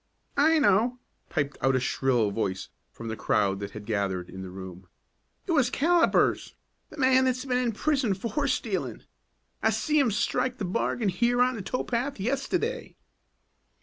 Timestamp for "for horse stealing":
8.15-9.03